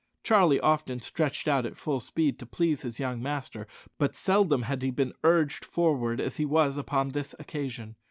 [0.23, 3.67] Charlie often stretched out at full speed to please his young master,
[3.99, 7.95] but seldom had he been urged forward as he was upon this occasion.